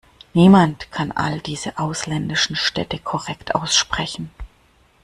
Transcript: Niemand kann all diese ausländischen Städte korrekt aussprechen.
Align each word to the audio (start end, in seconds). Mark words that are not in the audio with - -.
Niemand 0.33 0.91
kann 0.91 1.11
all 1.11 1.39
diese 1.41 1.77
ausländischen 1.77 2.55
Städte 2.55 2.97
korrekt 2.97 3.53
aussprechen. 3.53 4.31